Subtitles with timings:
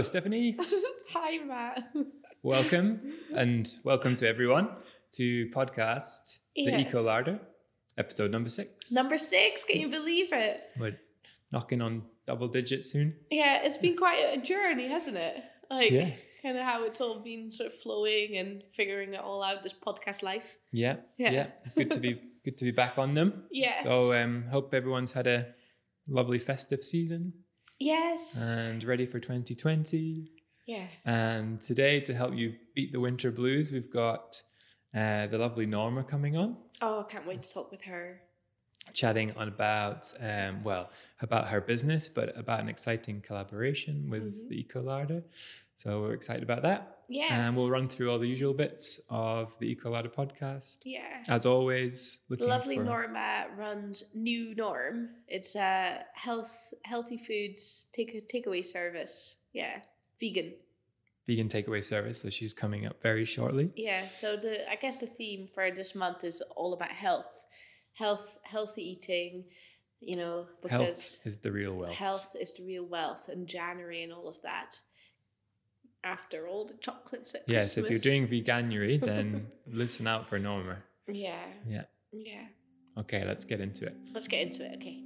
[0.00, 0.08] Hello.
[0.08, 0.56] Stephanie.
[1.12, 1.92] Hi, Matt.
[2.42, 4.70] welcome, and welcome to everyone
[5.12, 6.74] to podcast Yeah.
[6.78, 7.38] the Eco Larder,
[7.98, 8.90] episode number six.
[8.90, 9.62] Number six.
[9.62, 10.62] Can you believe it?
[10.78, 10.98] We're
[11.52, 13.14] knocking on double digits soon.
[13.30, 15.36] Yeah, it's been quite a journey, hasn't it?
[15.70, 16.08] Like, Yeah.
[16.40, 19.62] kind of how it's all been sort of flowing and figuring it all out.
[19.62, 20.56] This podcast life.
[20.72, 21.30] Yeah, Yeah.
[21.30, 21.46] yeah.
[21.66, 23.44] It's good to be good to be back on them.
[23.50, 23.86] Yes.
[23.86, 25.52] So, um, hope everyone's had a
[26.08, 27.34] lovely festive season
[27.80, 28.40] yes.
[28.58, 30.30] and ready for 2020.
[30.66, 30.86] yeah.
[31.04, 34.40] And today, to help you beat the winter blues, we've got
[34.94, 36.56] uh, the lovely Norma coming on.
[36.80, 38.20] Oh, I can't wait to talk with her.
[38.94, 44.48] chatting on about um, well about her business but about an exciting collaboration with Mhm.
[44.48, 45.22] the ecolarder
[45.80, 47.46] so we're excited about that Yeah.
[47.46, 51.22] and we'll run through all the usual bits of the ecolarder podcast yeah.
[51.28, 55.08] as always looking Lovely for Norma uh, runs New Norm.
[55.26, 59.36] It's a health healthy foods take takeaway service.
[59.54, 59.80] Yeah,
[60.20, 60.52] vegan.
[61.26, 65.06] vegan takeaway service so she's coming up very shortly Yeah, so the I guess the
[65.06, 67.32] theme for this month is all about health,
[67.94, 69.44] health, healthy eating.
[70.02, 74.02] You know, because health is the real wealth health is the real wealth, and January
[74.02, 74.78] and all of that.
[76.02, 80.76] After all the chocolates at yes if you're doing veganuary then listen out for norma
[81.06, 82.44] yeah, yeah yeah.
[82.96, 84.76] okay let's get into it Let's get into it.
[84.76, 85.02] Okay.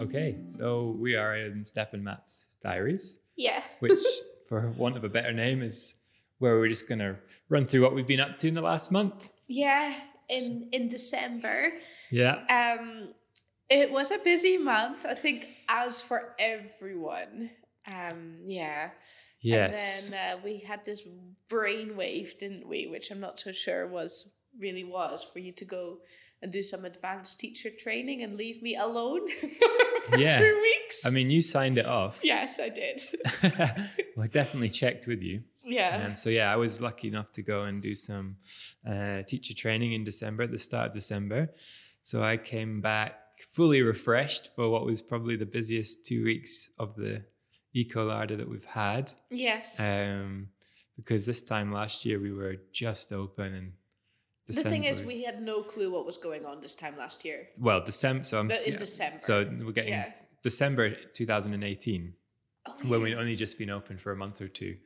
[0.00, 3.62] okay so we are in steph and matt's diaries Yeah.
[3.80, 4.02] which,
[4.48, 5.96] for want of a better name, is
[6.38, 7.16] where we're just going to
[7.48, 9.30] run through what we've been up to in the last month.
[9.48, 9.94] Yeah.
[10.28, 11.72] In in December,
[12.10, 12.36] Yeah.
[12.48, 13.14] um,
[13.80, 15.04] it was a busy month.
[15.06, 17.50] I think, as for everyone.
[17.90, 18.90] Um, yeah.
[19.40, 20.04] Yes.
[20.06, 21.02] And then uh, we had this
[21.48, 22.86] brainwave, didn't we?
[22.86, 25.98] Which I'm not so sure was really was for you to go
[26.42, 29.28] and do some advanced teacher training and leave me alone
[30.08, 30.30] for Yeah.
[30.38, 31.06] two weeks.
[31.06, 32.20] I mean, you signed it off.
[32.24, 33.00] yes, I did.
[34.16, 35.42] well, I definitely checked with you.
[35.64, 36.04] yeah.
[36.08, 38.36] Um, so, yeah, I was lucky enough to go and do some
[38.88, 41.50] uh, teacher training in December, at the start of December.
[42.02, 43.14] So, I came back
[43.50, 47.22] fully refreshed for what was probably the busiest two weeks of the
[47.74, 49.12] Eco Larder that we've had.
[49.30, 49.80] yes.
[49.80, 50.48] Um,
[50.96, 53.72] because this time last year we were just open and
[54.48, 57.48] the thing is, we had no clue what was going on this time last year.
[57.58, 59.18] well December so I'm, in yeah, December.
[59.20, 60.12] so we're getting yeah.
[60.42, 62.12] December 2018
[62.64, 64.76] Oh, when we'd only just been open for a month or two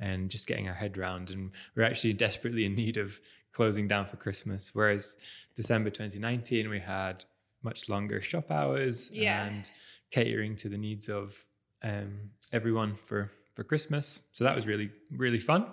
[0.00, 3.20] and just getting our head round and we're actually desperately in need of
[3.52, 5.16] closing down for Christmas whereas
[5.54, 7.24] December 2019 we had
[7.62, 9.44] much longer shop hours Yeah.
[9.46, 9.70] and
[10.10, 11.36] catering to the needs of
[11.82, 15.66] um, everyone for for Christmas so that was really really fun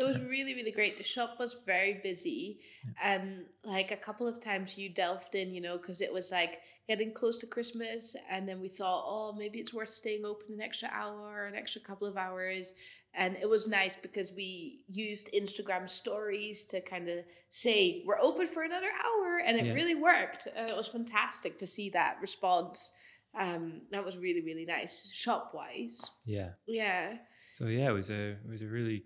[0.00, 0.96] It was really, really great.
[0.96, 2.60] The shop was very busy.
[3.02, 6.60] And like a couple of times you delved in, you know, because it was like
[6.88, 8.16] getting close to Christmas.
[8.30, 11.80] And then we thought, oh, maybe it's worth staying open an extra hour an extra
[11.82, 12.72] couple of hours.
[13.12, 17.18] And it was nice because we used Instagram stories to kind of
[17.50, 19.38] say, we're open for another hour.
[19.44, 19.74] And it Yeah.
[19.74, 20.46] really worked.
[20.56, 22.92] And it was fantastic to see that response.
[23.38, 26.10] Um, that was really, really nice shop wise.
[26.24, 27.18] yeah Yeah.
[27.48, 29.02] So yeah, it was a it was a really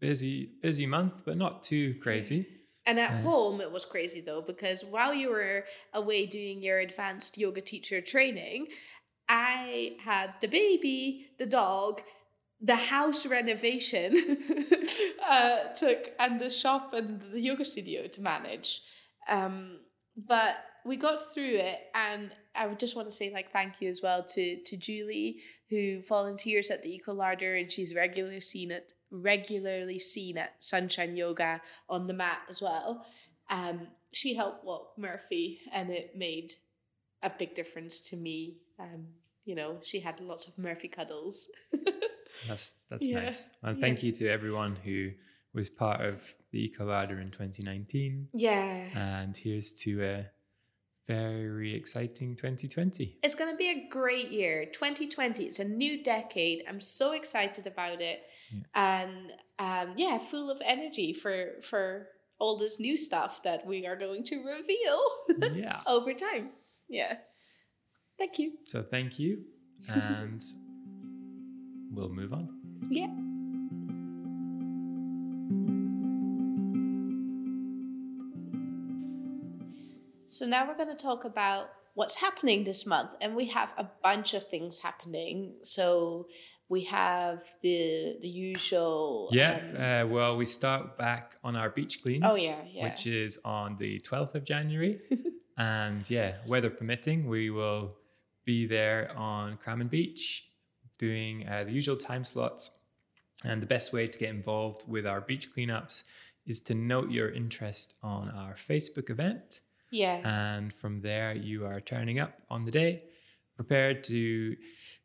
[0.00, 2.46] busy busy month, but not too crazy.
[2.86, 6.78] And at Uh, home, it was crazy though, because while you were away doing your
[6.80, 8.68] advanced yoga teacher training,
[9.28, 12.02] I had the baby, the dog,
[12.60, 14.10] the house renovation
[15.28, 18.82] uh, took, and the shop and the yoga studio to manage.
[19.28, 19.80] Um,
[20.16, 23.88] but we got through it, and I would just want to say like thank you
[23.88, 25.36] as well to to Julie
[25.68, 31.16] who volunteers at the Eco Larder, and she's regularly seen it regularly seen at Sunshine
[31.16, 33.04] Yoga on the mat as well.
[33.48, 36.52] Um, she helped walk Murphy, and it made
[37.22, 38.58] a big difference to me.
[38.78, 39.06] Um,
[39.44, 41.48] you know, she had lots of Murphy cuddles.
[42.48, 43.50] That's that's Yeah, nice.
[43.62, 43.80] And yeah.
[43.80, 45.10] thank you to everyone who
[45.52, 46.22] was part of
[46.52, 48.28] the Eco Larder in 2019.
[48.32, 48.84] yeah.
[48.94, 50.26] And here's to a
[51.10, 53.18] very exciting 2020.
[53.22, 54.64] It's going to be a great year.
[54.66, 56.62] 2020, it's a new decade.
[56.68, 58.28] I'm so excited about it.
[58.52, 58.60] Yeah.
[58.74, 62.08] And um, yeah, full of energy for for
[62.38, 65.80] all this new stuff that we are going to reveal yeah.
[65.86, 66.50] over time.
[66.88, 67.16] Yeah.
[68.16, 68.52] Thank you.
[68.68, 69.42] So thank you.
[69.88, 70.42] And
[71.90, 72.48] we'll move on.
[72.88, 73.08] Yeah.
[80.30, 83.86] So now we're going to talk about what's happening this month, and we have a
[84.00, 85.54] bunch of things happening.
[85.62, 86.28] So
[86.68, 89.28] we have the the usual.
[89.32, 89.58] Yeah.
[89.58, 92.24] um, uh, well, we start back on our beach cleans.
[92.24, 92.84] Oh, yeah, yeah.
[92.84, 95.00] Which is on the 12th of January.
[95.58, 97.96] and yeah, weather permitting, we will
[98.44, 100.48] be there on Cramond Beach
[100.96, 102.70] doing uh, the usual time slots.
[103.42, 106.04] And the best way to get involved with our beach cleanups
[106.46, 109.60] is to note your interest on our Facebook event.
[109.90, 110.20] Yeah.
[110.24, 113.02] And from there, you are turning up on the day,
[113.56, 114.56] prepared to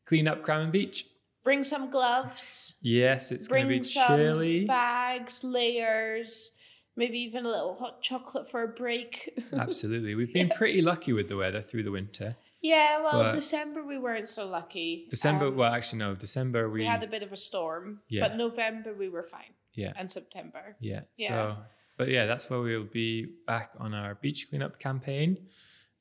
[0.06, 1.06] clean up Cramond Beach.
[1.44, 2.76] Bring some gloves.
[2.82, 4.66] Yes, it's going to be chilly.
[4.66, 6.52] bags, layers,
[6.96, 9.38] maybe even a little hot chocolate for a break.
[9.54, 10.16] Absolutely.
[10.16, 12.36] We've been pretty lucky with the weather through the winter.
[12.62, 15.06] yeah, well, But- December we weren't so lucky.
[15.10, 18.28] December, Um, well, actually, no, December we, we had a bit of a storm, Yeah.
[18.28, 20.76] but November we were fine, yeah, and September.
[20.80, 21.02] yeah.
[21.18, 21.28] Yeah.
[21.28, 21.58] So,
[21.98, 25.38] but yeah, that's where we'll be back on our beach cleanup campaign.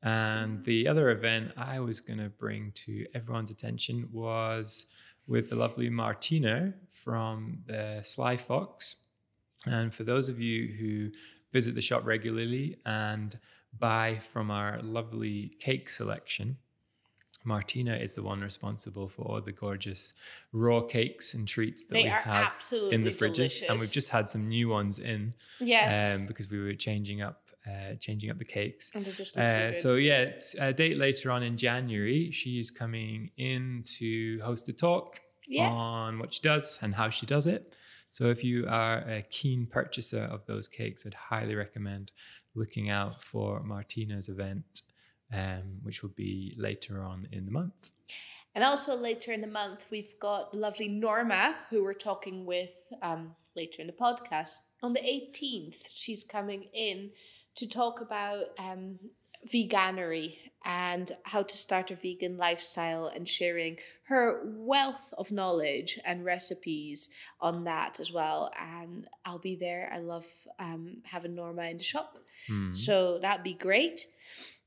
[0.02, 0.64] And mm.
[0.64, 4.86] the other event I was going to bring to everyone's attention was
[5.26, 8.96] with the lovely Martina from the Sly Fox.
[9.66, 11.10] And for those of you who
[11.52, 13.38] visit the shop regularly and
[13.78, 16.56] buy from our lovely cake selection,
[17.44, 20.14] Martina is the one responsible for all the gorgeous
[20.52, 22.54] raw cakes and treats that They we have
[22.90, 26.58] in the fridges, and we've just had some new ones in Yes, um, because we
[26.58, 28.90] were changing up uh, changing up the cakes.
[28.94, 30.30] and they just look Uh, so so yeah,
[30.60, 35.68] a date later on in January, she is coming in to host a talk yeah,
[35.68, 37.74] on what she does and how she does it.
[38.10, 42.12] So if you are a keen purchaser of those cakes, I'd highly recommend
[42.54, 44.82] looking out for Martina's event,
[45.34, 47.90] um, which will be later on in the month.
[48.54, 52.72] And also later in the month, we've got lovely Norma, who we're talking with
[53.02, 54.58] um, later in the podcast.
[54.82, 57.10] On the 18th, she's coming in
[57.56, 58.98] to talk about um,
[59.48, 66.24] Veganuary and how to start a vegan lifestyle and sharing her wealth of knowledge and
[66.24, 67.10] recipes
[67.40, 68.50] on that as well.
[68.58, 69.90] And I'll be there.
[69.92, 70.26] I love
[70.58, 72.16] um, having Norma in the shop.
[72.46, 72.72] Hmm.
[72.72, 74.06] So that'd be great.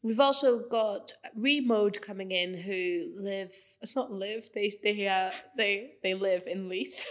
[0.03, 5.93] We've also got Remode coming in who live it's not live, they they uh they
[6.03, 7.05] they live in Leith.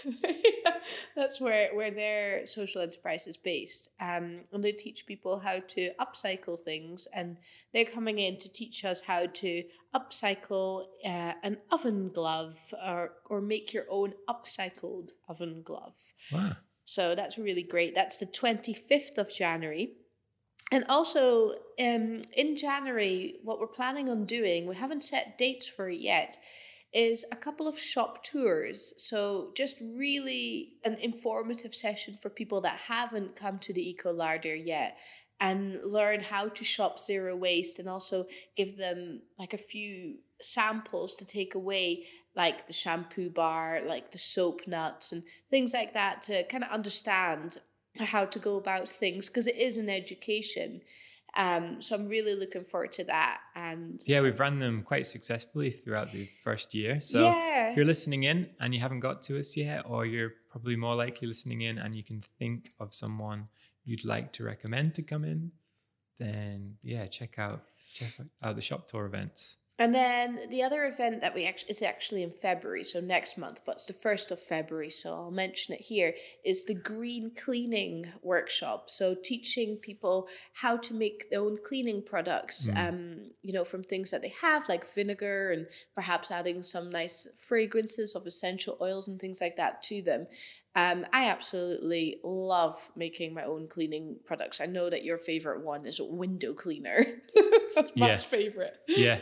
[1.17, 3.91] That's where where their social enterprise is based.
[4.01, 7.39] Um and they teach people how to upcycle things and
[7.73, 12.57] they're coming in to teach us how to upcycle uh, an oven glove
[12.87, 15.97] or or make your own upcycled oven glove.
[16.33, 16.57] Wow.
[16.85, 17.95] So that's really great.
[17.97, 19.97] That's the 25th of January.
[20.73, 25.89] And also um, in January, what we're planning on doing, we haven't set dates for
[25.89, 26.37] it yet,
[26.93, 28.95] is a couple of shop tours.
[28.97, 34.55] So just really an informative session for people that haven't come to the Eco Larder
[34.55, 34.99] yet
[35.41, 38.27] and learn how to shop zero waste and also
[38.57, 42.05] give them like a few samples to take away
[42.35, 46.71] like the shampoo bar like the soap nuts and things like that to kind of
[46.71, 47.59] understand
[48.05, 50.81] how to go about things because it is an education
[51.37, 55.71] um so i'm really looking forward to that and Yeah, we've run them quite successfully
[55.71, 57.01] throughout the first year.
[57.01, 60.33] So yeah if you're listening in and you haven't got to us yet, or you're
[60.51, 63.49] probably more likely listening in and you can think of someone
[63.85, 65.51] you'd like to recommend to come in,
[66.19, 68.13] then yeah, check out check
[68.43, 69.59] out the shop tour events.
[69.79, 73.61] And then the other event that we actually is actually in February, so next month,
[73.67, 76.15] but it's the first of February, so I'll mention it here,
[76.47, 78.89] is the green cleaning workshop.
[78.89, 82.89] So teaching people how to make their own cleaning products, Mm.
[82.89, 87.29] um, you know, from things that they have, like vinegar and perhaps adding some nice
[87.37, 90.27] fragrances of essential oils and things like that to them.
[90.75, 94.61] Um, I absolutely love making my own cleaning products.
[94.61, 97.05] I know that your favorite one is a window cleaner.
[97.75, 98.07] That's Yeah.
[98.07, 98.77] Matt's favorite.
[98.89, 99.21] Yeah,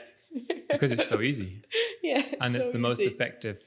[0.70, 1.62] because it's so easy
[2.02, 3.62] yeah, and it's so the most effective.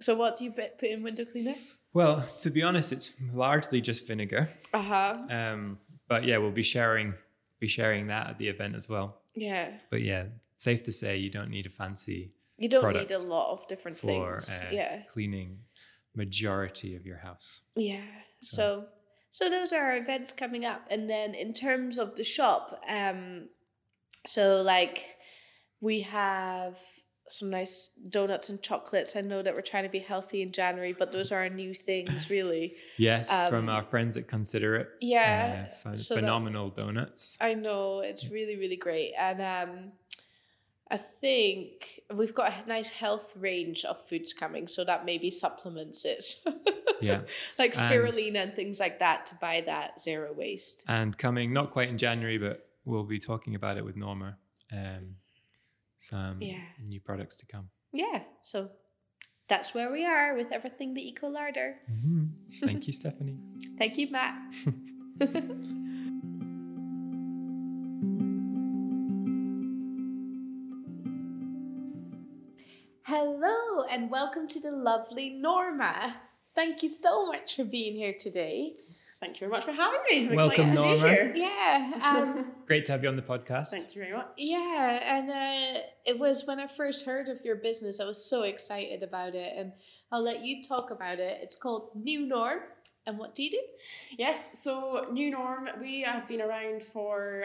[0.00, 1.54] So, what do you put in window cleaner?
[1.92, 4.48] Well, to be honest, it's largely just vinegar.
[4.72, 5.18] Uh huh.
[5.28, 7.14] Um, but yeah, we'll be sharing
[7.58, 9.16] be sharing that at the event as well.
[9.34, 10.24] Yeah, But yeah,
[10.56, 13.98] safe to say you don't need a fancy you don't need a lot of different
[13.98, 14.60] for things.
[14.60, 15.58] uh, yeah, cleaning
[16.14, 17.62] majority of your house.
[17.74, 18.02] yeah.
[18.42, 18.86] So,
[19.30, 23.48] so those are our events coming up, and then in terms of the shop, um,
[24.26, 25.16] so like
[25.80, 26.78] we have
[27.28, 29.14] some nice donuts and chocolates.
[29.14, 31.72] I know that we're trying to be healthy in January, but those are our new
[31.72, 32.74] things, really.
[32.96, 34.88] Yes, Um, from our friends at Considerit.
[35.00, 37.38] Yeah, Uh, so that- phenomenal donuts.
[37.40, 39.92] I know it's really really great, and um,
[40.90, 46.04] I think we've got a nice health range of foods coming, so that maybe supplements
[46.04, 46.24] it.
[47.02, 47.22] Yeah.
[47.58, 50.84] like And- spirulina and things like that to buy that zero waste.
[50.86, 54.36] And coming not quite in January, but we'll be talking about it with Norma.
[54.70, 55.16] Um,
[56.00, 56.62] some Yeah.
[56.82, 57.70] new products to come.
[57.92, 58.24] Yeah.
[58.42, 58.70] So
[59.48, 61.76] that's where we are with everything the Eco Larder.
[61.90, 62.30] Mhm.
[62.64, 63.38] Thank you, Stephanie.
[63.78, 64.34] Thank you, Matt.
[73.04, 76.14] Hello, and welcome to the lovely Norma.
[76.54, 78.74] Thank you so much for being here today.
[79.20, 80.28] Thank you very much for having me.
[80.30, 81.02] I'm Welcome, excited to Norma.
[81.02, 81.32] be here.
[81.36, 83.68] Yeah, um, Great to have you on the podcast.
[83.68, 84.28] Thank you very much.
[84.38, 88.44] yeah, and uh, it was when I first heard of your business, I was so
[88.44, 89.72] excited about it, and
[90.10, 91.38] I'll let you talk about it.
[91.42, 92.60] It's called New Norm,
[93.06, 93.60] and what do you do?
[94.16, 97.44] Yes, so New Norm, we have been around for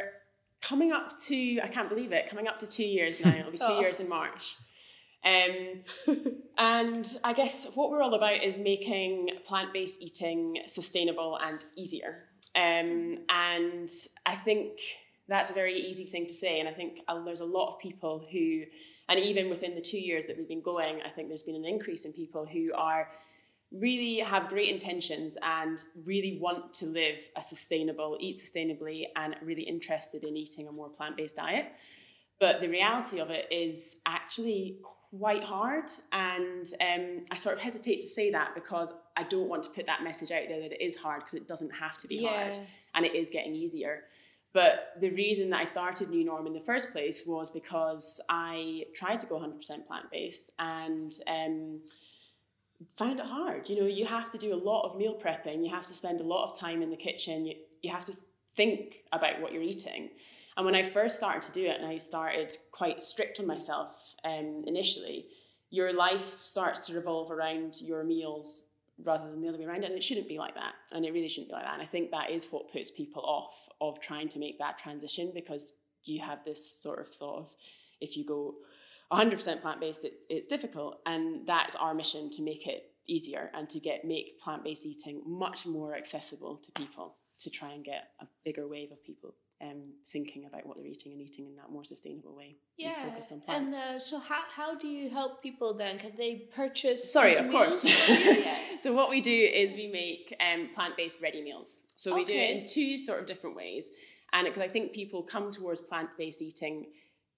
[0.61, 3.31] coming up to, I can't believe it, coming up to two years now.
[3.35, 3.81] It'll be two Oh.
[3.81, 4.55] years in March.
[5.25, 5.81] Um,
[6.57, 12.25] and I guess what we're all about is making plant based eating sustainable and easier.
[12.55, 13.89] Um, and
[14.25, 14.79] I think
[15.27, 16.59] that's a very easy thing to say.
[16.59, 18.63] And I think uh, there's a lot of people who,
[19.09, 21.65] and even within the two years that we've been going, I think there's been an
[21.65, 23.09] increase in people who are
[23.71, 29.63] really have great intentions and really want to live a sustainable, eat sustainably, and really
[29.63, 31.65] interested in eating a more plant based diet.
[32.39, 34.79] But the reality of it is actually
[35.17, 35.89] quite hard.
[36.11, 39.85] And um, I sort of hesitate to say that because I don't want to put
[39.85, 42.57] that message out there that it is hard because it doesn't have to be hard
[42.93, 44.03] and it is getting easier.
[44.53, 48.85] But the reason that I started New Norm in the first place was because I
[48.95, 51.81] tried to go 100% plant based and um,
[52.97, 53.67] found it hard.
[53.67, 56.21] You know, you have to do a lot of meal prepping, you have to spend
[56.21, 58.13] a lot of time in the kitchen, you, you have to
[58.55, 60.11] think about what you're eating.
[60.57, 64.15] And when I first started to do it, and I started quite strict on myself
[64.23, 65.27] um, initially,
[65.69, 68.63] your life starts to revolve around your meals
[69.03, 69.83] rather than the other way around.
[69.83, 70.73] And it shouldn't be like that.
[70.93, 71.73] And it really shouldn't be like that.
[71.73, 75.31] And I think that is what puts people off of trying to make that transition
[75.33, 75.73] because
[76.05, 77.55] you have this sort of thought of
[77.99, 78.55] if you go
[79.11, 81.01] 100% plant-based, it, it's difficult.
[81.05, 85.65] And that's our mission to make it easier and to get make plant-based eating much
[85.65, 90.45] more accessible to people to try and get a bigger wave of people um, thinking
[90.45, 92.57] about what they're eating and eating in that more sustainable way.
[92.77, 93.09] Yeah.
[93.09, 95.97] focused on And uh, so, how, how do you help people then?
[95.97, 97.11] Can they purchase?
[97.11, 97.83] Sorry, of course.
[97.83, 98.57] meals for yeah.
[98.81, 101.79] so what we do is we make um, plant-based ready meals.
[101.95, 103.91] So we do it in two sort of different ways,
[104.33, 106.87] and because I think people come towards plant-based eating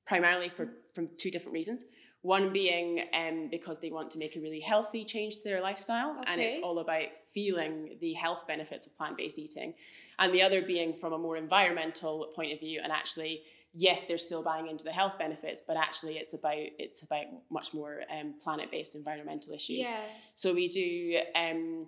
[0.07, 1.85] primarily for from two different reasons.
[2.21, 6.21] One being um, because they want to make a really healthy change to their lifestyle,
[6.25, 9.75] and it's all about feeling the health benefits of plant-based eating,
[10.19, 13.43] and the other being from a more environmental point of view, and actually.
[13.79, 17.75] Yes, they're still buying into the health benefits, but actually, it's about it's about much
[17.75, 19.79] more um, planet-based environmental issues.
[19.79, 19.99] Yeah.
[20.33, 21.85] So we do um,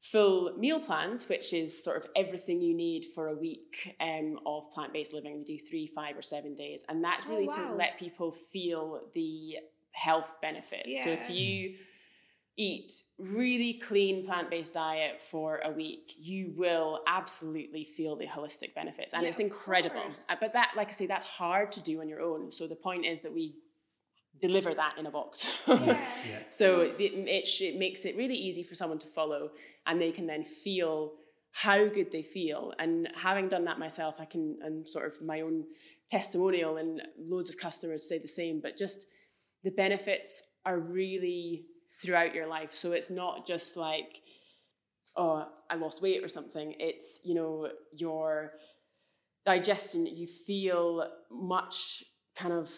[0.00, 4.70] full meal plans, which is sort of everything you need for a week um, of
[4.70, 5.36] plant based living.
[5.38, 6.84] We do three, five, or seven days.
[6.88, 7.68] And that's Oh, really wow.
[7.68, 9.56] to let people feel the
[9.92, 11.02] health benefits.
[11.04, 11.74] So if you
[12.56, 19.14] eat really clean plant-based diet for a week you will absolutely feel the holistic benefits
[19.14, 20.02] and Yeah, it's incredible.
[20.28, 22.74] Uh, but that like i say that's hard to do on your own so the
[22.76, 23.54] point is that we
[24.40, 25.76] deliver that in a box Yeah.
[26.30, 26.38] Yeah.
[26.50, 29.50] so it, it, it makes it really easy for someone to follow,
[29.86, 31.12] and they can then feel
[31.52, 32.72] how good they feel.
[32.78, 35.64] And having done that myself, I can, and sort of my own
[36.08, 39.06] testimonial, and loads of customers say the same, but just
[39.64, 41.66] the benefits are really
[42.00, 42.72] throughout your life.
[42.72, 44.20] So it's not just like,
[45.16, 46.74] oh, I lost weight or something.
[46.78, 48.52] It's, you know, your
[49.44, 52.04] digestion, you feel much
[52.36, 52.70] kind of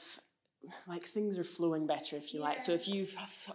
[0.86, 3.06] like things are flowing better if you like so if you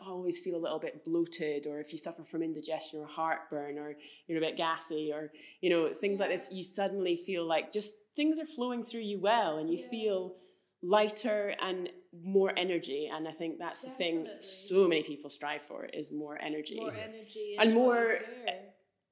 [0.05, 3.95] always feel a little bit bloated or if you suffer from indigestion or heartburn or
[4.27, 7.93] you're a bit gassy or you know things like this you suddenly feel like just
[8.15, 9.89] things are flowing through you well and you Yeah.
[9.89, 10.35] feel
[10.83, 11.89] lighter and
[12.23, 16.37] more energy and i think that's the thing so many people strive for is more
[16.41, 17.55] energy More energy.
[17.59, 18.19] And more-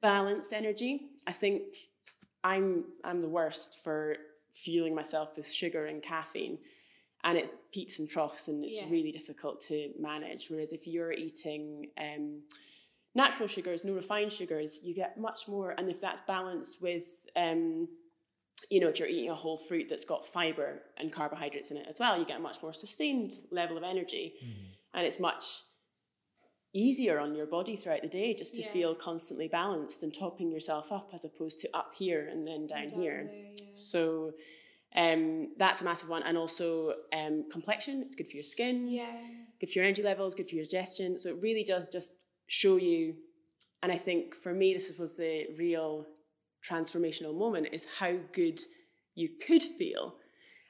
[0.02, 1.10] balanced energy.
[1.26, 1.64] I think
[2.44, 4.18] I'm I'm the worst for
[4.54, 6.60] fueling myself with sugar and caffeine.
[7.28, 8.90] And it's peaks and troughs and it's Yeah.
[8.90, 10.50] really difficult to manage.
[10.50, 12.44] Whereas if you're eating um,
[13.16, 15.72] natural sugars, no refined sugars, you get much more.
[15.78, 17.06] And if that's balanced with,
[17.36, 17.88] um,
[18.70, 21.88] you know, if you're eating a whole fruit that's got fiber and carbohydrates in it
[21.90, 24.36] as well, you get a much more sustained level of energy.
[24.94, 25.64] And it's much
[26.74, 28.72] easier on your body throughout the day just to Yeah.
[28.72, 32.88] feel constantly balanced and topping yourself up as opposed to up here and then down,
[32.88, 33.24] Down here.
[33.32, 33.66] there, yeah.
[33.74, 34.34] So
[34.96, 36.24] um, that's a massive one.
[36.24, 39.18] And also um, complexion, it's good for your skin, Yeah.
[39.60, 41.20] good for your energy levels, good for your digestion.
[41.20, 42.14] So it really does just
[42.48, 43.16] show you.
[43.84, 46.06] And I think for me, this was the real
[46.68, 48.60] transformational moment is how good
[49.16, 50.16] you could feel.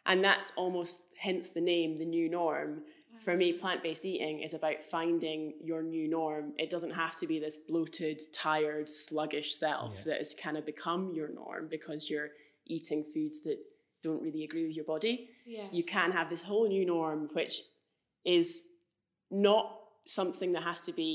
[0.06, 2.82] And that's almost hence the name, the new norm.
[3.20, 6.52] For me, plant based eating is about finding your new norm.
[6.58, 10.04] It doesn't have to be this bloated, tired, sluggish self Yeah.
[10.12, 12.32] that has kind of become your norm because you're
[12.66, 13.58] eating foods that
[14.08, 15.16] don't really agree with your body.
[15.46, 15.70] Yes.
[15.78, 17.56] You can have this whole new norm, which
[18.24, 18.48] is
[19.32, 19.66] not
[20.06, 21.12] something that has to be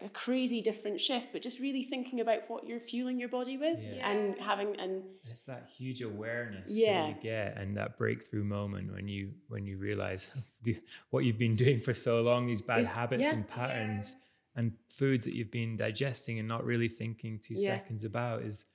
[0.00, 3.78] a crazy different shift, but just really thinking about what you're fueling your body with
[3.80, 4.10] Yeah.
[4.10, 4.92] and having and
[5.24, 7.06] And it's that huge awareness Yeah.
[7.06, 10.22] that you get and that breakthrough moment when you when you realize
[10.64, 10.76] the,
[11.10, 13.34] what you've been doing for so long, these bad Is- habits yeah.
[13.36, 14.16] and patterns
[14.54, 17.76] and foods that you've been digesting and not really thinking two Yeah.
[17.78, 18.66] seconds about is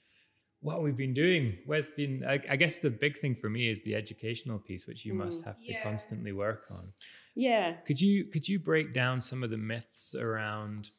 [0.62, 1.58] what we've been doing.
[1.66, 5.06] Where's been I, I guess the big thing for me is the educational piece, which
[5.06, 5.46] you must Mm.
[5.46, 6.86] have to constantly work on.
[7.36, 7.74] yeah.
[7.88, 10.90] Could you could you break down some of the myths around,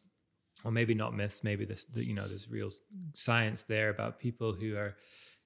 [0.65, 2.71] or maybe not myths, maybe this the, you know there's real
[3.15, 4.97] science there about people who are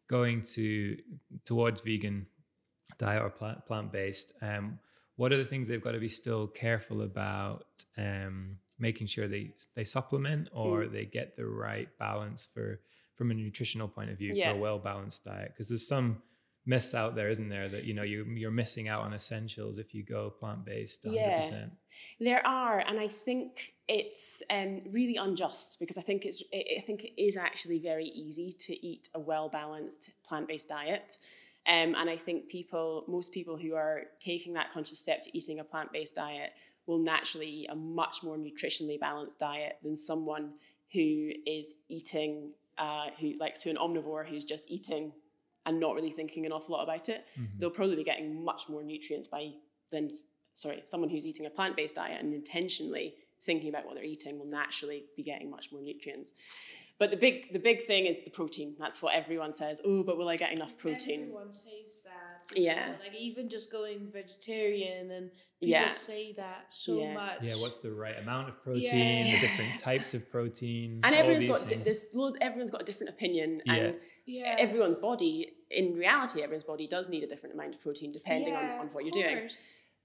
[0.08, 0.96] going to
[1.44, 2.26] towards vegan
[2.98, 4.32] diet or plant plant based.
[4.42, 4.78] Um,
[5.16, 7.66] what are the things they've got to be still careful about?
[7.98, 10.92] Um, making sure they they supplement or Mm.
[10.92, 12.80] they get the right balance for
[13.16, 14.52] from a nutritional point of view Yeah.
[14.52, 16.22] for a well balanced diet because there's some
[16.68, 19.94] myths out there isn't there that you know you you're missing out on essentials if
[19.94, 21.14] you go plant based 100%.
[21.14, 21.66] Yeah.
[22.18, 27.04] There are, and I think it's um, really unjust because I think it's I think
[27.04, 31.18] it is actually very easy to eat a well balanced plant based diet.
[31.68, 35.58] Um, and I think people, most people who are taking that conscious step to eating
[35.58, 36.50] a plant based diet
[36.86, 40.52] will naturally eat a much more nutritionally balanced diet than someone
[40.92, 45.12] who is eating, uh, who like to an omnivore who's just eating
[45.64, 47.24] and not really thinking an awful lot about it.
[47.38, 47.58] Mhm.
[47.58, 49.52] They'll probably be getting much more nutrients by
[49.90, 50.10] than
[50.54, 54.38] sorry, someone who's eating a plant based diet and intentionally thinking about what they're eating
[54.38, 56.32] will naturally be getting much more nutrients.
[56.98, 58.74] But the big the big thing is the protein.
[58.78, 59.82] That's what everyone says.
[59.84, 61.20] Oh, but will I get enough protein?
[61.24, 62.56] Everyone says that.
[62.58, 62.86] Yeah.
[62.92, 65.30] know, Like even just going vegetarian and
[65.60, 65.88] people Yeah.
[65.88, 67.12] say that so Yeah.
[67.14, 67.42] much.
[67.42, 69.26] Yeah, what's the right amount of protein?
[69.26, 69.32] Yeah.
[69.34, 71.00] The different types of protein.
[71.04, 71.84] And everyone's got di- things.
[71.84, 73.74] there's loads, everyone's got a different opinion Yeah.
[73.74, 74.56] and yeah.
[74.58, 78.74] everyone's body in reality everyone's body does need a different amount of protein depending Yeah,
[78.74, 79.50] on, on what you're doing.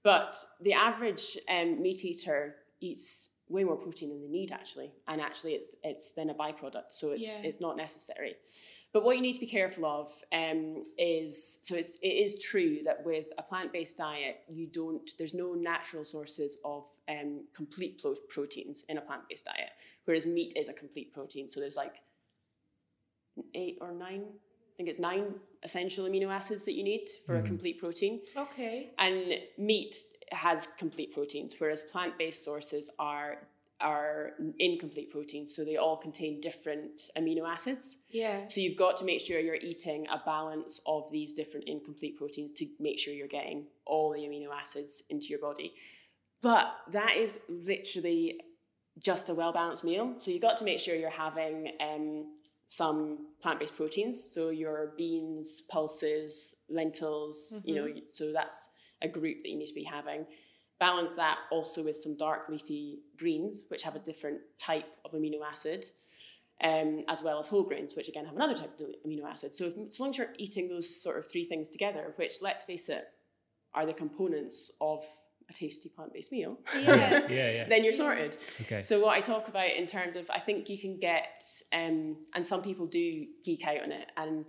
[0.02, 5.20] But the average um, meat eater eats way more protein than they need actually, and
[5.20, 7.42] actually it's it's then a byproduct, so it's Yeah.
[7.48, 8.34] it's not necessary.
[8.94, 10.06] But what you need to be careful of
[10.42, 15.06] um, is so it's, it is true that with a plant based diet, you don't
[15.18, 19.70] there's no natural sources of um, complete pro- proteins in a plant based diet,
[20.04, 21.48] whereas meat is a complete protein.
[21.48, 21.96] So there's like
[23.54, 27.42] eight or nine, I think it's nine essential amino acids that you need for a
[27.42, 27.46] Mhm.
[27.46, 28.20] complete protein.
[28.36, 28.90] Okay.
[28.98, 29.94] And meat
[30.32, 33.48] has complete proteins, whereas plant-based sources are
[33.82, 37.96] are incomplete proteins, so they all contain different amino acids.
[38.10, 38.46] Yeah.
[38.48, 42.52] So you've got to make sure you're eating a balance of these different incomplete proteins
[42.52, 45.74] to make sure you're getting all the amino acids into your body.
[46.42, 48.40] But that is literally
[49.00, 50.14] just a well balanced meal.
[50.18, 52.26] So you've got to make sure you're having um,
[52.66, 54.22] some plant based proteins.
[54.22, 58.68] So your beans, pulses, lentils, you know, so that's
[59.02, 60.26] a group that you need to be having.
[60.80, 65.40] Balance that also with some dark leafy greens, which have a different type of amino
[65.48, 65.86] acid
[66.62, 69.52] um, as well as whole grains, which again have another type of amino acid.
[69.52, 72.64] So, if, as long as you're eating those sort of three things together, which let's
[72.64, 73.04] face it,
[73.74, 75.02] are the components of
[75.50, 77.30] a tasty plant-based meal, Yes.
[77.30, 77.64] yeah, yeah.
[77.68, 78.36] then you're sorted.
[78.60, 78.82] Okay.
[78.82, 82.46] So, what I talk about in terms of, I think you can get, um, and
[82.46, 84.44] some people do geek out on it, and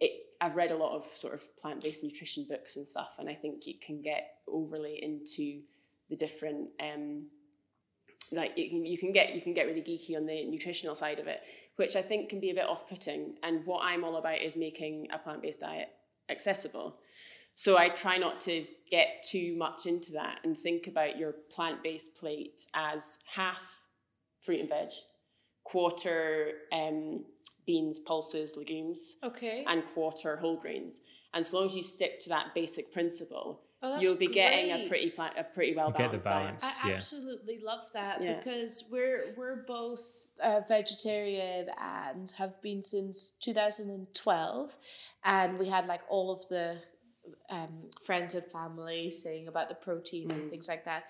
[0.00, 3.34] it, I've read a lot of sort of plant-based nutrition books and stuff, and I
[3.34, 5.62] think you can get overly into
[6.10, 6.68] the different.
[6.80, 7.26] Um,
[8.32, 11.20] like you can you can get you can get really geeky on the nutritional side
[11.20, 11.42] of it,
[11.76, 13.36] which I think can be a bit off-putting.
[13.44, 15.90] And what I'm all about is making a plant-based diet
[16.28, 16.96] accessible.
[17.54, 22.16] So I try not to get too much into that and think about your plant-based
[22.16, 23.78] plate as half
[24.40, 24.88] fruit and veg,
[25.62, 27.24] quarter um,
[27.66, 29.64] beans, pulses, legumes, Okay.
[29.66, 31.00] and quarter whole grains.
[31.34, 34.86] And so long as you stick to that basic principle, Oh, you'll be getting a
[34.88, 36.76] pretty pla- a pretty well get the balanced diet.
[36.84, 36.94] I Yeah.
[36.94, 38.36] absolutely love that Yeah.
[38.38, 44.76] because we're we're both uh, vegetarian and have been since 2012,
[45.24, 46.78] and we had like all of the
[47.50, 50.50] um, friends and family saying about the protein and Mm.
[50.50, 51.04] things like that.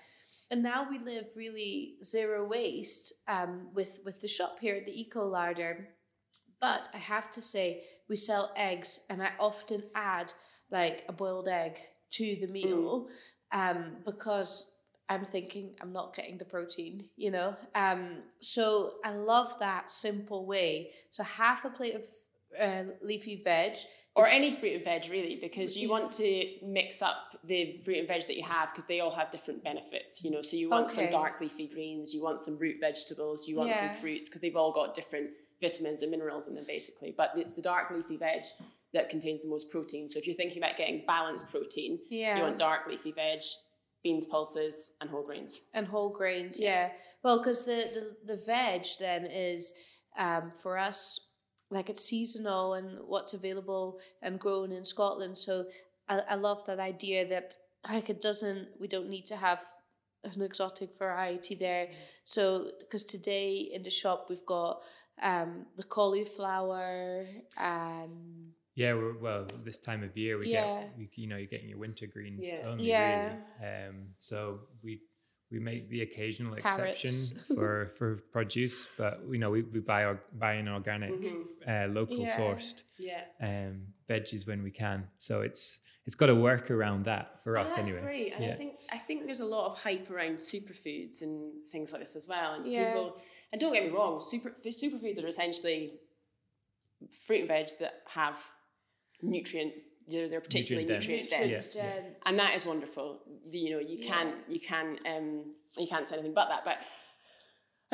[0.50, 4.98] And now we live really zero waste um, with with the shop here at the
[5.00, 5.88] Eco Larder.
[6.62, 10.33] But I have to say, we sell eggs, and I often add
[10.70, 11.79] like a boiled egg
[12.12, 13.09] to the meal
[13.51, 14.70] um, because
[15.09, 17.57] I'm thinking I'm not getting the protein, you know.
[17.75, 20.90] Um, so I love that simple way.
[21.11, 22.05] So half a plate of
[22.59, 23.77] uh, leafy veg.
[24.14, 28.07] or any fruit and veg really because you want to mix up the fruit and
[28.07, 30.90] veg that you have because they all have different benefits you know so you want
[30.90, 34.55] some dark leafy greens you want some root vegetables you want some fruits because they've
[34.62, 35.31] all got different
[35.62, 37.14] vitamins and minerals in them basically.
[37.16, 38.42] But it's the dark leafy veg
[38.92, 40.09] that contains the most protein.
[40.11, 42.37] So if you're thinking about getting balanced protein Yeah.
[42.37, 43.40] you want dark leafy veg
[44.03, 45.62] beans pulses and whole grains.
[45.72, 46.90] And whole grains yeah,
[47.22, 47.79] well because the,
[48.27, 49.72] the the veg then is
[50.18, 51.01] um for us
[51.70, 55.38] like it's seasonal and what's available and grown in scotland.
[55.38, 55.66] So
[56.09, 57.57] i, I love that idea that
[57.88, 59.62] like it doesn't we don't need to have
[60.25, 61.88] an exotic variety there.
[62.22, 62.42] So
[62.81, 64.83] because today in the shop we've got
[65.20, 67.22] um the cauliflower
[67.57, 70.64] and Yeah, we're, well, this time of year we Yeah.
[70.96, 72.68] get, you know, you're getting your winter greens Yeah.
[72.68, 73.35] only, Yeah.
[73.61, 73.88] really.
[73.88, 75.01] Um, so we
[75.52, 77.02] we make the occasional Carrots.
[77.04, 81.44] exception for for produce, but you know, we, we buy or, buy an organic, Mhm.
[81.68, 82.36] uh, local Yeah.
[82.38, 85.08] sourced yeah um, veggies when we can.
[85.18, 88.00] So it's it's got to work around that for Oh, us that's anyway.
[88.02, 88.32] great.
[88.34, 92.00] And I think I think there's a lot of hype around superfoods and things like
[92.02, 92.54] this as well.
[92.54, 92.84] And Yeah.
[92.86, 93.20] people
[93.52, 96.00] and don't get me wrong, super superfoods are essentially
[97.26, 98.38] fruit and veg that have
[99.22, 99.74] nutrient.
[100.08, 101.74] They're, they're particularly Nutrient nutrient, dense.
[101.74, 102.00] dense, Yeah.
[102.00, 102.16] dense.
[102.26, 103.20] and that is wonderful.
[103.50, 106.64] You know, you can you can um, you can't say anything but that.
[106.64, 106.78] But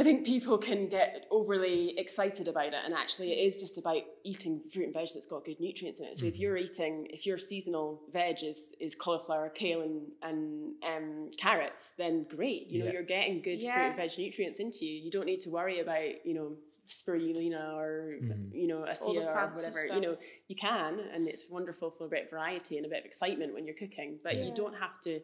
[0.01, 4.01] I think people can get overly excited about it, and actually, it is just about
[4.25, 6.17] eating fruit and veg that's got good nutrients in it.
[6.17, 6.39] So if Mhm.
[6.41, 12.25] you're eating, if your seasonal veg is is cauliflower, kale, and and um, carrots, then
[12.37, 12.69] great.
[12.69, 12.93] You know, Yeah.
[12.93, 15.03] you're getting good fruit and veg nutrients into you.
[15.03, 16.57] You don't need to worry about you know
[16.89, 18.53] spirulina or Mhm.
[18.53, 19.73] you know All the acai or whatever.
[19.73, 19.95] stuff.
[19.97, 23.01] You know, you can, and it's wonderful for a bit of variety and a bit
[23.01, 24.19] of excitement when you're cooking.
[24.23, 24.45] But Yeah.
[24.47, 25.21] you don't have to.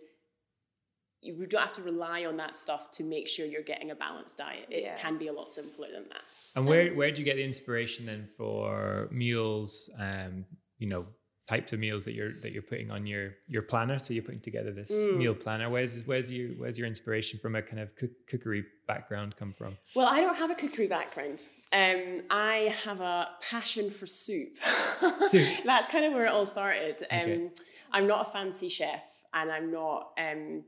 [1.22, 4.36] You don't have to rely on that stuff to make sure you're getting a balanced
[4.36, 4.66] diet.
[4.70, 4.96] It Yeah.
[4.98, 6.22] can be a lot simpler than that.
[6.54, 9.88] And where where do you get the inspiration then for meals?
[9.98, 10.44] Um,
[10.76, 11.06] you know,
[11.46, 13.98] types of meals that you're that you're putting on your your planner.
[13.98, 15.16] So you're putting together this Mm.
[15.18, 15.68] meal planner.
[15.68, 19.76] Where's where's your where's your inspiration from a kind of cook, cookery background come from?
[19.94, 21.48] Well, I don't have a cookery background.
[21.72, 24.56] Um, I have a passion for soup.
[25.28, 25.48] Soup.
[25.64, 27.02] That's kind of where it all started.
[27.10, 27.48] Um, Okay.
[27.92, 29.02] I'm not a fancy chef,
[29.32, 30.12] and I'm not.
[30.18, 30.64] Um,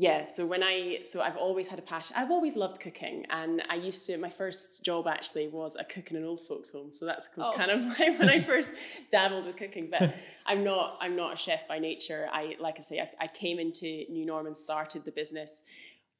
[0.00, 2.16] yeah, so when I so I've always had a passion.
[2.18, 4.16] I've always loved cooking, and I used to.
[4.16, 7.48] My first job actually was a cook in an old folks' home, so that's was
[7.50, 7.56] Oh.
[7.60, 8.74] kind of like when I first
[9.12, 9.88] dabbled with cooking.
[9.90, 10.14] But
[10.46, 10.96] I'm not.
[11.02, 12.22] I'm not a chef by nature.
[12.32, 15.62] I like I say, I, I came into New Norm and started the business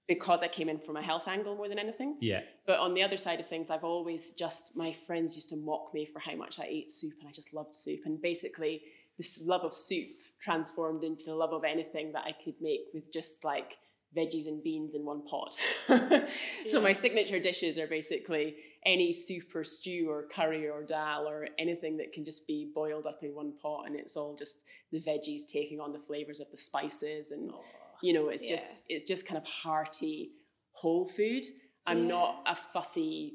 [0.08, 2.16] because I came in from a health angle more than anything.
[2.20, 2.42] Yeah.
[2.66, 5.94] But on the other side of things, I've always just, my friends used to mock
[5.94, 8.00] me for how much I ate soup and I just loved soup.
[8.06, 8.82] And basically,
[9.16, 13.12] this love of soup transformed into the love of anything that I could make with
[13.12, 13.76] just like
[14.16, 15.54] veggies and beans in one pot.
[16.66, 21.46] so my signature dishes are basically any soup or stew or curry or dal or
[21.58, 24.98] anything that can just be boiled up in one pot and it's all just the
[24.98, 27.52] veggies taking on the flavors of the spices and
[28.02, 28.56] you know it's Yeah.
[28.56, 30.30] just it's just kind of hearty
[30.72, 31.44] whole food
[31.86, 32.06] i'm Yeah.
[32.16, 33.34] not a fussy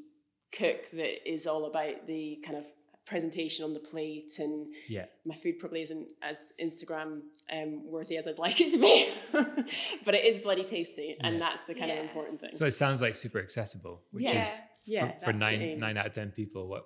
[0.51, 2.65] cook that is all about the kind of
[3.05, 5.05] presentation on the plate and Yeah.
[5.25, 7.21] my food probably isn't as instagram
[7.53, 9.09] um, worthy as i'd like it to be
[10.05, 11.39] but it is bloody tasty and Yeah.
[11.39, 11.97] that's the kind Yeah.
[11.99, 14.41] of important thing So it sounds like super accessible, which Yeah.
[14.41, 14.49] is
[14.85, 16.67] yeah for, for nine nine out of ten people.
[16.67, 16.83] What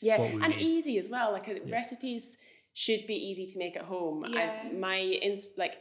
[0.00, 0.62] Yeah, what we and need.
[0.76, 1.32] easy as well.
[1.32, 1.74] Like uh, Yeah.
[1.80, 2.38] recipes
[2.72, 4.24] should be easy to make at home.
[4.28, 4.62] Yeah.
[4.64, 5.76] I, my ins- like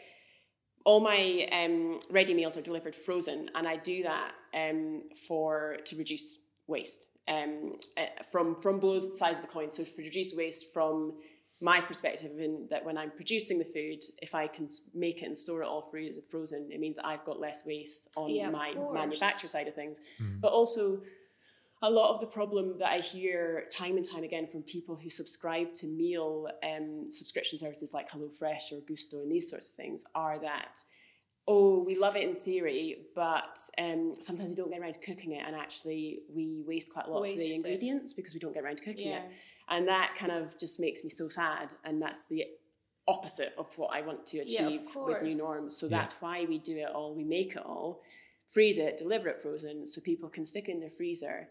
[0.85, 5.95] all my um, ready meals are delivered frozen, and I do that um, for to
[5.97, 6.37] reduce
[6.67, 9.69] waste um, uh, from from both sides of the coin.
[9.69, 11.13] So to reduce waste from
[11.61, 15.37] my perspective in that when I'm producing the food, if I can make it and
[15.37, 18.93] store it all free frozen, it means I've got less waste on Yeah, my course.
[18.93, 19.99] manufacture side of things.
[20.21, 20.39] Mhm.
[20.41, 21.01] But also,
[21.81, 25.09] a lot of the problem that I hear time and time again from people who
[25.09, 30.03] subscribe to meal um, subscription services like HelloFresh or Gousto and these sorts of things
[30.15, 30.83] are that,
[31.51, 35.31] oh, we love it in theory, but um, sometimes we don't get around to cooking
[35.31, 37.55] it, and actually we waste quite a lot of Waste the it.
[37.55, 39.23] ingredients because we don't get around to cooking Yeah.
[39.23, 39.31] it.
[39.67, 42.45] And that kind of just makes me so sad, and that's the
[43.07, 45.37] opposite of what I want to Yeah, achieve with New course.
[45.37, 45.75] Norms.
[45.75, 45.97] So Yeah.
[45.97, 47.15] that's why we do it all.
[47.15, 48.03] We make it all,
[48.45, 51.49] freeze it, deliver it frozen, so people can stick it in their freezer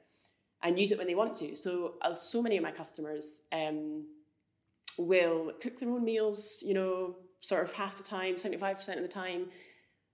[0.63, 1.57] and use it when they want to.
[1.57, 4.05] So, uh, so many of my customers um,
[4.97, 6.63] will cook their own meals.
[6.65, 9.51] You know, sort of half the time, seventy five percent of the time.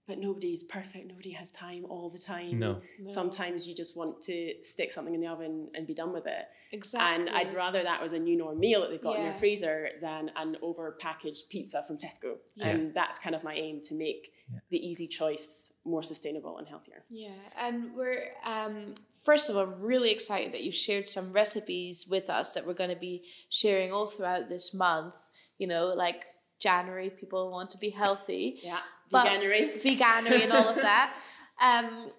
[0.06, 1.06] But nobody's perfect.
[1.08, 2.58] Nobody has time all the time.
[2.58, 2.80] No.
[3.00, 3.08] No.
[3.08, 6.44] Sometimes you just want to stick something in the oven and be done with it.
[6.72, 7.26] exactly.
[7.28, 9.88] And I'd rather that was a new norm meal that they've got in their freezer
[10.00, 12.36] than an over packaged pizza from Tesco.
[12.56, 12.68] Yeah.
[12.68, 14.58] And that's kind of my aim to make Yeah.
[14.70, 17.04] the easy choice more sustainable and healthier.
[17.10, 22.28] Yeah, and we're um, first of all really excited that you shared some recipes with
[22.28, 25.16] us that we're going to be sharing all throughout this month.
[25.58, 26.24] You know, like
[26.58, 28.78] January, people want to be healthy, Yeah.
[29.14, 29.82] Veganuary.
[29.82, 31.12] veganery, and all of that.
[31.62, 32.10] Um,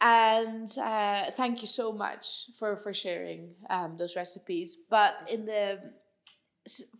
[0.00, 4.76] and uh, thank you so much for for sharing um, those recipes.
[4.88, 5.80] But in the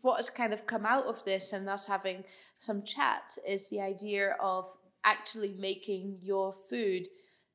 [0.03, 2.25] what has kind of come out of this and us having
[2.59, 4.65] some chat is the idea of
[5.05, 7.07] actually making your food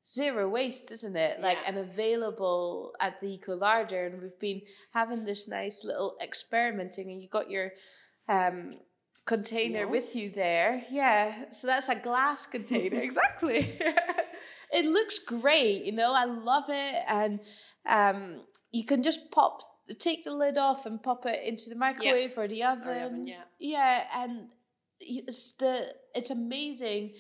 [0.03, 1.41] zero waste, isn't it?
[1.41, 1.67] Like Yeah.
[1.67, 4.07] and available at the Eco Larder.
[4.07, 4.61] And we've been
[4.93, 7.71] having this nice little experimenting, and you got your
[8.27, 8.71] um,
[9.25, 10.83] container with you there.
[10.89, 13.79] Yeah, so that's a glass container, exactly.
[14.73, 16.13] it looks great, you know.
[16.13, 17.39] I love it, and
[17.87, 19.61] um, you can just pop,
[19.99, 22.87] take the lid off, and pop it into the microwave or the oven.
[22.87, 23.43] Or the oven, yeah.
[23.59, 24.49] Yeah, and
[24.99, 27.13] it's the it's amazing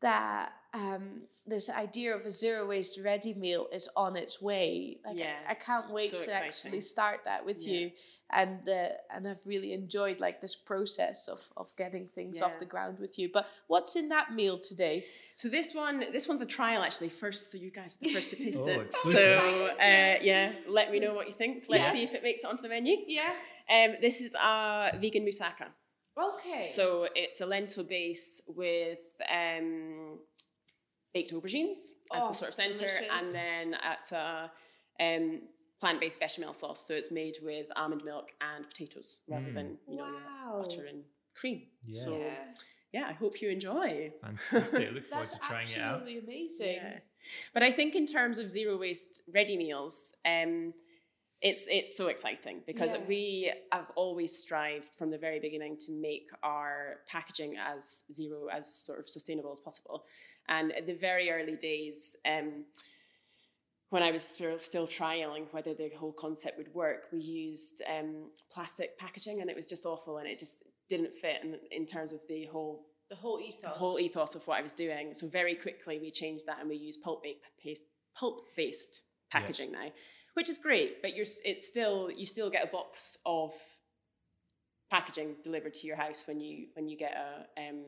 [0.00, 4.98] that um, this idea of a zero waste ready meal is on its way.
[5.06, 6.48] Like Yeah, I, I can't wait so to exciting.
[6.48, 7.74] actually start that with Yeah.
[7.74, 7.90] you,
[8.30, 12.64] and uh, and I've really enjoyed like this process of of getting things off the
[12.74, 13.28] ground with you.
[13.32, 15.04] But what's in that meal today?
[15.36, 17.10] So this one, this one's a trial actually.
[17.10, 18.80] First, so you guys are the first to taste Oh, it.
[18.86, 19.20] exclusive.
[19.20, 21.66] So uh, yeah, let me know what you think.
[21.68, 22.96] Let's see if it makes it onto the menu.
[23.06, 23.32] Yeah.
[23.70, 25.66] Um, this is a vegan moussaka.
[26.16, 26.62] Okay.
[26.62, 30.18] So it's a lentil base with um,
[31.14, 31.78] baked aubergines
[32.12, 33.08] as Oh, the sort of center, delicious.
[33.10, 34.50] and then it's a
[35.00, 35.40] um,
[35.80, 36.86] plant-based bechamel sauce.
[36.86, 39.54] So it's made with almond milk and potatoes rather Mm.
[39.54, 40.62] than you know Wow.
[40.64, 41.68] butter and cream.
[41.86, 42.00] Yeah.
[42.04, 42.54] So yeah.
[42.92, 44.12] yeah, I hope you enjoy.
[44.20, 44.60] Fantastic.
[44.60, 46.00] Look forward That's to trying it out.
[46.02, 46.76] absolutely amazing.
[46.76, 46.98] Yeah.
[47.54, 50.74] But I think in terms of zero waste ready meals, um,
[51.40, 53.04] it's it's so exciting because Yeah.
[53.06, 58.64] we have always strived from the very beginning to make our packaging as zero as
[58.86, 60.06] sort of sustainable as possible.
[60.48, 62.64] And at the very early days, um,
[63.90, 68.30] when I was still, still trialing whether the whole concept would work, we used um,
[68.50, 72.12] plastic packaging, and it was just awful, and it just didn't fit in, in terms
[72.12, 73.76] of the whole The whole ethos.
[73.76, 75.14] whole ethos of what I was doing.
[75.14, 77.24] So very quickly we changed that and we use pulp
[77.62, 79.90] based pulp based packaging now,
[80.34, 81.00] which is great.
[81.00, 83.52] But you're it's still you still get a box of
[84.90, 87.82] packaging delivered to your house when you when you get a um,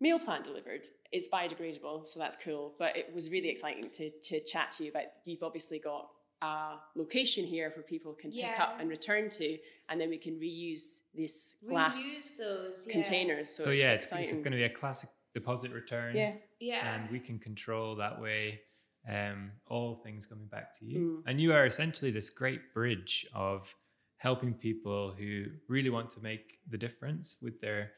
[0.00, 0.86] meal plan delivered.
[1.12, 2.74] It's biodegradable, so that's cool.
[2.78, 5.04] But it was really exciting to to chat to you about.
[5.24, 6.08] You've obviously got
[6.42, 9.58] a location here where people can pick up and return to,
[9.88, 12.92] and then we can reuse this glass Reuse those yeah.
[12.92, 13.50] containers.
[13.50, 16.16] So, So, it's yeah, it's, it's going to be a classic deposit return.
[16.16, 16.32] Yeah.
[16.58, 16.94] Yeah.
[16.94, 18.60] and we can control that way
[19.08, 20.98] um, all things coming back to you.
[20.98, 21.30] Mm.
[21.30, 23.74] And you are essentially this great bridge of
[24.18, 27.92] helping people who really want to make the difference with their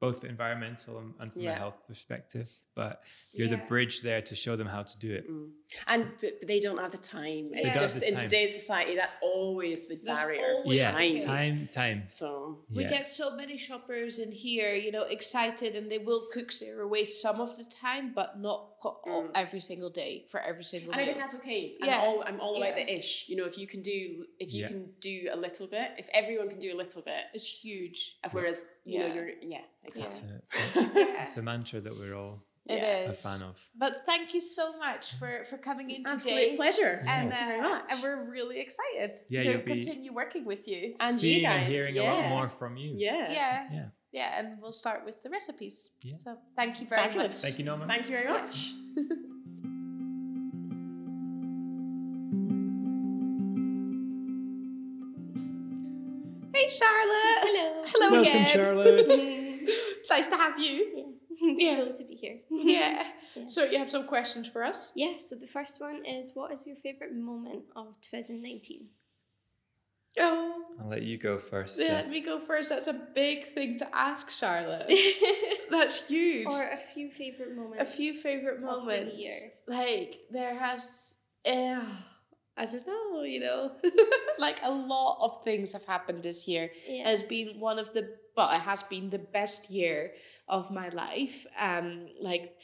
[0.00, 2.48] both environmental and, and from a health perspective.
[2.74, 3.02] But
[3.34, 5.30] you're the bridge there to show them how to do it.
[5.30, 5.50] Mm.
[5.88, 7.50] And but, but they don't have the time.
[7.52, 8.24] It's They don't have just the in time.
[8.24, 10.40] today's society, that's always the That's barrier.
[10.42, 11.18] always Yeah, time.
[11.18, 12.02] time, time.
[12.06, 16.50] So We get so many shoppers in here, you know, excited, and they will cook
[16.50, 19.30] zero waste some of the time, but not all- Mm.
[19.34, 21.76] every single day for every single and I think that's okay.
[21.82, 21.98] I'm Yeah.
[22.00, 23.28] all I'm all about the ish.
[23.28, 24.68] You know, if you can do if you Yeah.
[24.68, 28.16] can do a little bit, if everyone can do a little bit, It's huge.
[28.32, 29.14] whereas you know Yeah.
[29.16, 30.36] you're yeah It's exactly.
[30.82, 33.10] a, it's a mantra that we're all It Yeah.
[33.10, 33.56] a fan of.
[33.84, 36.56] But thank you so much for for coming in Absolute today.
[36.60, 36.94] pleasure.
[37.14, 37.84] And, Thank you very uh, much.
[37.90, 40.80] and we're really excited Yeah, to continue working with you.
[41.04, 42.12] And you Seeing and guys, hearing a yeah.
[42.14, 42.90] lot more from you.
[43.06, 43.24] yeah.
[43.40, 43.88] yeah, Yeah.
[44.18, 45.76] yeah, and we'll start with the recipes.
[46.08, 46.16] Yeah.
[46.24, 47.34] So thank you very Fabulous.
[47.36, 47.42] much.
[47.46, 47.86] Thank you, Norman.
[47.92, 48.54] Thank you very much.
[56.70, 57.40] Charlotte.
[57.42, 57.82] Hello.
[57.86, 58.46] Hello Welcome, again.
[58.48, 59.68] Charlotte.
[60.10, 61.14] nice to have you.
[61.40, 61.76] yeah.
[61.76, 62.38] Cool to be here.
[62.50, 63.04] Yeah.
[63.36, 63.46] Yeah.
[63.46, 64.90] So you have some questions for us?
[64.96, 68.88] Yeah, so the first one is what is your favourite moment of 2019?
[70.18, 71.78] Oh, I'll let you go first.
[71.78, 72.02] yeah, Steph.
[72.02, 72.70] let me go first.
[72.70, 74.90] That's a big thing to ask, Charlotte.
[75.70, 76.48] That's huge.
[76.48, 77.82] or a few favourite moments.
[77.82, 79.14] a few favorite of the moments.
[79.16, 79.52] year.
[79.68, 81.14] Like there has,
[81.46, 81.84] uh,
[82.56, 83.72] I don't know, you know,
[84.38, 86.70] like a lot of things have happened this year.
[86.88, 87.02] Yeah.
[87.02, 90.12] It has been one of the, well, it has been the best year
[90.48, 91.46] of my life.
[91.58, 92.56] Um, like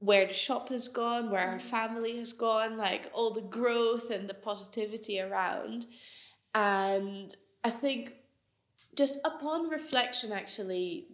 [0.00, 4.28] where the shop has gone, where our family has gone, like all the growth and
[4.28, 5.86] the positivity around.
[6.54, 8.12] And I think
[8.94, 11.06] just upon reflection, actually,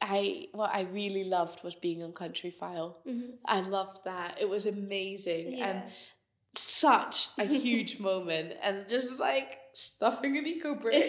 [0.00, 2.96] I what I really loved was being on Countryfile.
[3.06, 3.38] Mhm.
[3.44, 4.36] I loved that.
[4.40, 5.90] It was amazing and Yeah.
[6.58, 11.02] Such a huge moment and just like stuffing an eco brick.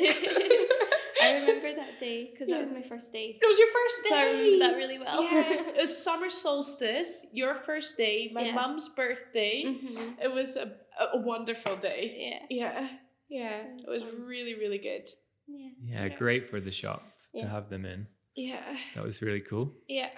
[1.22, 2.56] I remember that day because Yeah.
[2.56, 3.40] that was my first day.
[3.42, 4.10] It was your first day.
[4.10, 5.24] So I remember that really well.
[5.24, 8.54] Yeah, it was summer solstice, your first day, my Yeah.
[8.54, 9.64] mum's birthday.
[9.66, 10.18] Mhm.
[10.22, 10.74] It was a,
[11.14, 12.16] a wonderful day.
[12.18, 12.46] Yeah.
[12.50, 12.90] Yeah,
[13.30, 15.08] yeah, It it was was really, really good.
[15.48, 15.70] Yeah.
[15.84, 16.18] Yeah, Yeah.
[16.18, 17.04] great for the shop
[17.34, 17.44] Yeah.
[17.44, 18.08] to have them in.
[18.36, 19.74] Yeah, That was really cool.
[19.88, 20.10] yeah.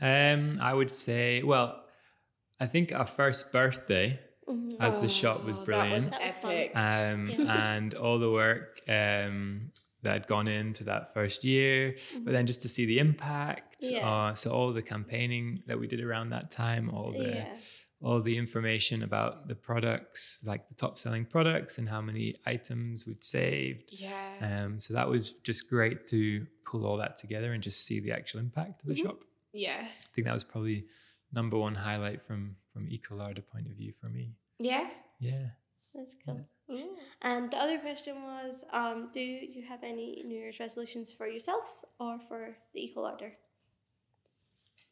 [0.00, 1.84] Um, I would say, well,
[2.60, 4.76] I think our first birthday Mhm.
[4.80, 6.10] as the shop was Oh, brilliant.
[6.10, 7.40] That was That was fun.
[7.40, 9.70] um, and all the work um,
[10.02, 13.76] that had gone into that first year, but then just to see the impact.
[13.80, 14.08] Yeah.
[14.08, 17.56] Uh, so all the campaigning that we did around that time, all the Yeah.
[18.02, 23.06] all the information about the products, like the top selling products and how many items
[23.06, 23.88] we'd saved.
[23.92, 24.34] yeah.
[24.64, 28.12] Um, so that was just great to pull all that together and just see the
[28.12, 29.04] actual impact of the Mhm.
[29.04, 29.24] shop.
[29.54, 29.86] yeah.
[29.88, 30.84] I think that was probably
[31.34, 34.34] number one highlight from from Eco Larder point of view for me.
[34.58, 34.88] Yeah.
[35.20, 35.48] Yeah.
[35.94, 36.40] That's cool.
[36.70, 36.96] Ooh.
[37.22, 41.84] And the other question was, um, do you have any New Year's resolutions for yourselves
[42.00, 43.32] or for the Eco Larder?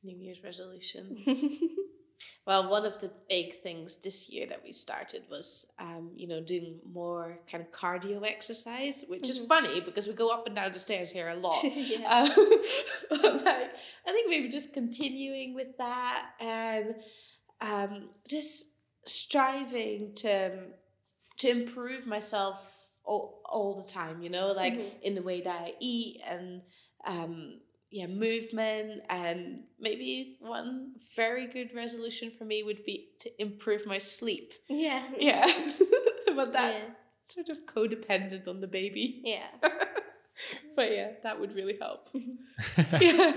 [0.04, 1.26] New Year's resolutions.
[2.46, 6.40] well, one of the big things this year that we started was, um, you know,
[6.40, 9.48] doing more kind of cardio exercise, which is Mhm.
[9.48, 11.62] funny because we go up and down the stairs here a lot.
[11.64, 12.22] yeah.
[12.22, 12.28] Um,
[13.10, 13.70] but like,
[14.06, 16.96] I think maybe just continuing with that and
[17.60, 18.66] um, just
[19.04, 20.68] striving to
[21.38, 24.22] to improve myself all, all the time.
[24.22, 25.00] You know, like Mhm.
[25.02, 26.62] in the way that I eat and
[27.04, 27.60] um,
[27.92, 33.98] yeah, movement and maybe one very good resolution for me would be to improve my
[33.98, 34.52] sleep.
[34.68, 35.04] yeah.
[35.20, 35.46] Yeah,
[36.34, 36.88] but that Yeah.
[37.24, 39.20] sort of codependent on the baby.
[39.24, 39.46] Yeah.
[40.76, 42.08] but yeah, that would really help.
[43.00, 43.32] Yeah.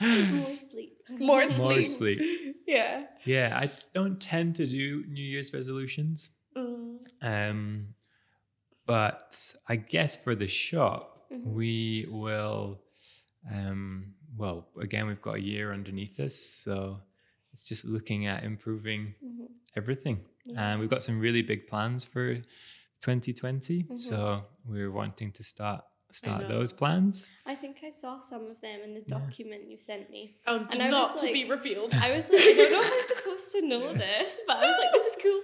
[0.00, 0.96] More sleep.
[1.10, 1.70] More sleep.
[1.70, 2.20] More sleep.
[2.66, 3.04] Yeah.
[3.24, 6.30] Yeah, I don't tend to do New Year's resolutions.
[6.56, 6.98] Mm.
[7.22, 7.94] Um,
[8.86, 11.52] but I guess for the shop, Mhm.
[11.54, 12.80] we will.
[13.50, 17.00] Um, well, again, we've got a year underneath us, so
[17.52, 19.48] it's just looking at improving Mhm.
[19.76, 20.24] everything.
[20.44, 20.72] Yeah.
[20.72, 22.36] And we've got some really big plans for
[23.00, 23.98] 2020, Mhm.
[23.98, 27.30] so we're wanting to start start those plans.
[27.46, 29.18] I think I saw some of them in the Yeah.
[29.20, 30.38] document you sent me.
[30.44, 31.94] Oh, And I was not to be like- revealed.
[31.94, 34.76] I was like, I don't know if I'm supposed to know this, but I was
[34.76, 35.40] like, this is cool.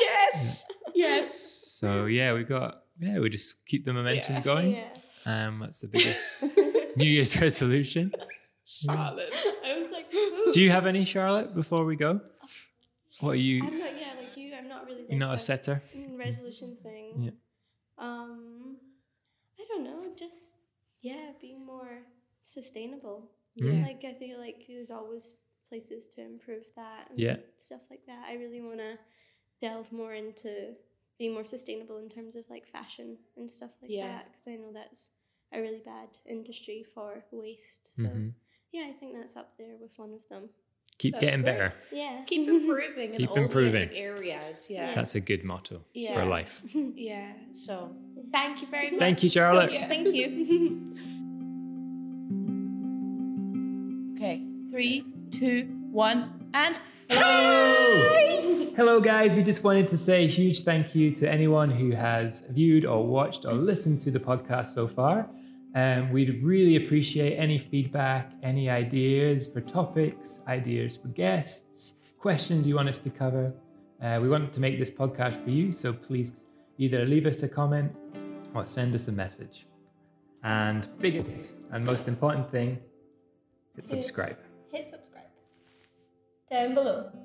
[0.00, 0.64] yes.
[0.94, 1.34] Yes.
[1.80, 4.42] So yeah, we got yeah, we just keep the momentum Yeah.
[4.42, 4.70] going.
[4.72, 4.92] yeah.
[5.24, 6.42] Um, that's the biggest
[6.96, 8.12] New Year's resolution.
[8.64, 9.34] Charlotte.
[9.64, 10.10] I was like,
[10.52, 11.54] Do you have any, Charlotte?
[11.54, 12.20] Before we go,
[13.20, 13.62] what are you?
[13.64, 15.04] I'm not, yeah, like you, I'm not really.
[15.08, 15.82] You're not a setter.
[15.96, 17.12] mm, resolution thing.
[17.24, 17.30] Yeah.
[17.98, 18.76] Um,
[19.60, 20.54] I don't know, just
[21.02, 21.98] yeah, being more
[22.42, 23.30] sustainable.
[23.60, 23.82] Mm.
[23.86, 25.34] Like I feel like there's always
[25.68, 27.08] places to improve that.
[27.10, 27.36] And Yeah.
[27.58, 28.24] Stuff like that.
[28.28, 28.98] I really want to
[29.60, 30.74] delve more into
[31.18, 34.08] being more sustainable in terms of like fashion and stuff like Yeah.
[34.08, 35.10] that because I know that's
[35.52, 37.96] a really bad industry for waste.
[37.96, 38.32] So Mhm.
[38.72, 40.48] yeah, I think that's up there with one of them.
[40.98, 41.52] Keep That's getting great.
[41.58, 41.74] better.
[41.92, 42.22] Yeah.
[42.26, 43.72] Keep improving in Keep all the improving.
[43.88, 44.70] different areas.
[44.70, 44.94] Yeah.
[44.94, 46.14] That's a good motto Yeah.
[46.14, 46.62] for life.
[46.94, 47.32] yeah.
[47.52, 47.94] So
[48.30, 49.00] thank you very much.
[49.00, 49.72] Thank you, Charlotte.
[49.72, 49.88] Yeah.
[49.88, 50.92] Thank you.
[54.16, 54.42] Okay.
[54.70, 56.78] Three, two, one, and
[57.10, 58.72] Hello!
[58.76, 59.34] Hello, guys.
[59.34, 63.06] We just wanted to say a huge thank you to anyone who has viewed or
[63.06, 65.28] watched or listened to the podcast so far.
[65.74, 72.76] Um, we'd really appreciate any feedback, any ideas for topics, ideas for guests, questions you
[72.76, 73.52] want us to cover.
[74.02, 76.44] Uh, we want to make this podcast for you, so please
[76.78, 77.94] either leave us a comment
[78.54, 79.66] or send us a message.
[80.42, 82.78] And biggest and most important thing,
[83.74, 84.28] hit subscribe.
[84.28, 84.43] Subscribe
[86.54, 87.10] down below.